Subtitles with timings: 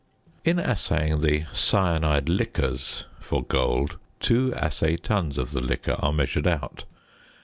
[0.43, 6.47] In assaying the "cyanide liquors" for gold, 2 assay tons of the liquor are measured
[6.47, 6.87] out (58.